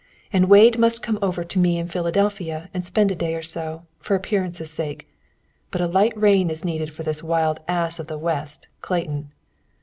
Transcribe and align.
"And 0.33 0.49
Wade 0.49 0.79
must 0.79 1.03
come 1.03 1.19
over 1.21 1.43
to 1.43 1.59
me 1.59 1.77
at 1.77 1.91
Philadelphia 1.91 2.71
and 2.73 2.83
spend 2.83 3.11
a 3.11 3.15
day 3.15 3.35
or 3.35 3.43
so, 3.43 3.83
for 3.99 4.15
appearance's 4.15 4.71
sake. 4.71 5.07
But 5.69 5.79
a 5.79 5.85
light 5.85 6.17
rein 6.17 6.49
is 6.49 6.65
needed 6.65 6.91
for 6.91 7.03
this 7.03 7.21
wild 7.21 7.59
ass 7.67 7.99
of 7.99 8.07
the 8.07 8.17
West, 8.17 8.67
Clayton. 8.81 9.31